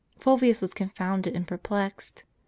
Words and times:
* 0.11 0.19
Fulvius 0.19 0.63
was 0.63 0.73
confounded 0.73 1.35
and 1.35 1.47
perplexed. 1.47 2.23